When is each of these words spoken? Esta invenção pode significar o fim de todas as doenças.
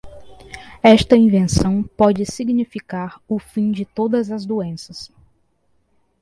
Esta 0.81 1.15
invenção 1.15 1.83
pode 1.83 2.25
significar 2.25 3.21
o 3.27 3.37
fim 3.37 3.71
de 3.71 3.85
todas 3.85 4.31
as 4.31 4.47
doenças. 4.47 5.11